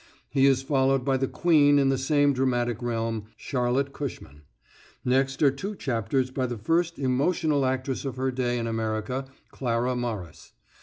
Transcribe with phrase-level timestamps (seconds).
[0.31, 4.41] He is followed by the queen in the same dramatic realm, Charlotte Cushman.
[5.05, 9.95] Next are two chapters by the first emotional actress of her day in America, Clara
[9.95, 10.53] Morris.